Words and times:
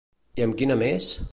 I 0.41 0.45
amb 0.45 0.57
quina 0.63 0.79
més? 0.83 1.11